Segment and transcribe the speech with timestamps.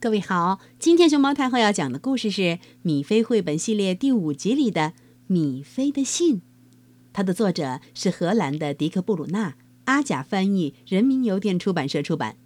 [0.00, 2.42] 各位好，今天熊猫太后要讲的故事是
[2.82, 4.80] 《米菲绘本系列》第五集里的
[5.26, 6.36] 《米菲的信》，
[7.12, 9.56] 它的作者是荷兰的迪克·布鲁纳，
[9.86, 12.36] 阿甲翻译，人民邮电出版社出版。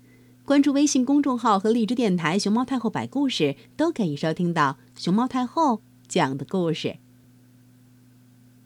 [0.47, 6.97] 关注微信公众号和荔枝电台“熊猫太后摆故事”，都可以收听到熊猫太后讲的故事。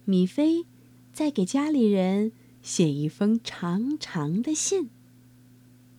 [0.04, 0.64] 米菲
[1.12, 2.30] 在给家里人
[2.62, 4.90] 写一封长长的信，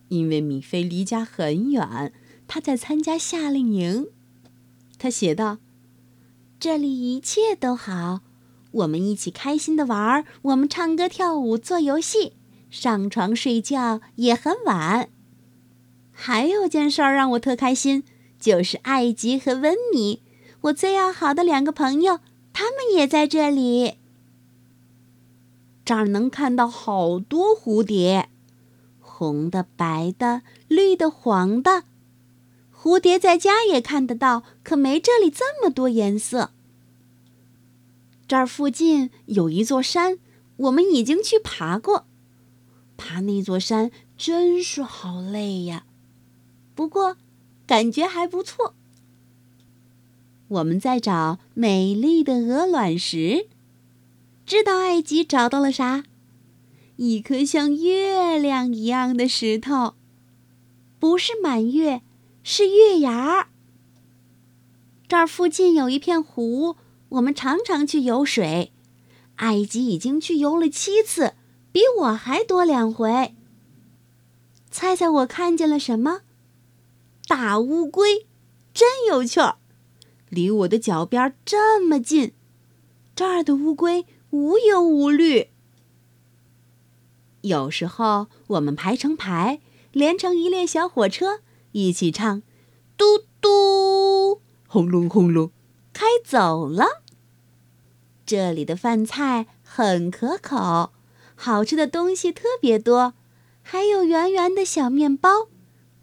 [0.08, 2.14] 因为米菲离家很远。
[2.48, 4.08] 他在参加夏令营，
[4.98, 5.58] 他写道
[6.58, 8.22] ：“这里一切都好，
[8.72, 12.32] 我们一起开心的玩儿，我们唱歌跳舞做游戏，
[12.70, 15.10] 上床睡觉也很晚。
[16.10, 18.02] 还有件事儿让我特开心，
[18.40, 20.22] 就是艾吉和温妮，
[20.62, 22.20] 我最要好的两个朋友，
[22.54, 23.98] 他们也在这里。
[25.84, 28.30] 这儿能看到好多蝴蝶，
[29.00, 31.84] 红的、白的、绿的、黄的。”
[32.88, 36.52] 蝴蝶在家也看得到，可没这里这么多颜色。
[38.26, 40.18] 这儿附近有一座山，
[40.56, 42.06] 我们已经去爬过。
[42.96, 45.84] 爬那座山真是好累呀，
[46.74, 47.18] 不过
[47.66, 48.74] 感觉还不错。
[50.48, 53.48] 我们在找美丽的鹅卵石，
[54.46, 56.04] 知道艾吉找到了啥？
[56.96, 59.92] 一颗像月亮一样的石头，
[60.98, 62.00] 不是满月。
[62.42, 63.48] 是月牙儿。
[65.06, 66.76] 这儿附近有一片湖，
[67.10, 68.72] 我们常常去游水。
[69.36, 71.34] 埃及已经去游了七次，
[71.70, 73.34] 比我还多两回。
[74.70, 76.22] 猜猜我看见了什么？
[77.26, 78.26] 大乌龟，
[78.74, 79.56] 真有趣儿，
[80.28, 82.32] 离我的脚边这么近。
[83.14, 85.50] 这儿的乌龟无忧无虑。
[87.42, 89.60] 有时候我们排成排，
[89.92, 91.40] 连成一列小火车。
[91.86, 92.42] 一起唱，
[92.96, 93.04] 嘟
[93.40, 95.52] 嘟，轰隆轰隆，
[95.92, 97.02] 开走了。
[98.26, 100.92] 这里的饭菜很可口，
[101.36, 103.14] 好吃的东西特别多，
[103.62, 105.48] 还有圆圆的小面包，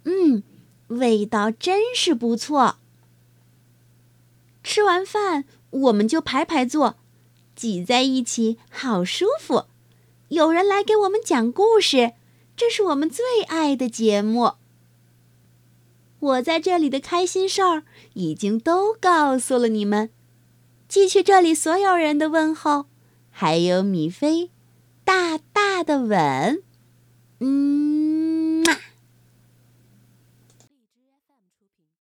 [0.06, 0.44] 嗯，
[0.88, 2.78] 味道真是不错。
[4.64, 6.96] 吃完饭，我们就排排坐，
[7.56, 9.66] 挤在一起，好舒服。
[10.30, 12.14] 有人来给我们讲故事，
[12.56, 14.54] 这是我们最爱的节目。
[16.26, 20.10] 我在这里的开心事儿已经都告诉了你们，
[20.88, 22.86] 寄去这里所有人的问候，
[23.30, 24.50] 还有米菲
[25.04, 26.64] 大大的吻，
[27.40, 27.95] 嗯。